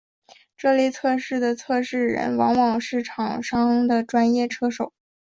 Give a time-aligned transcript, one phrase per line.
[0.57, 4.93] 这类测试的测试人往往是厂商的专业车手。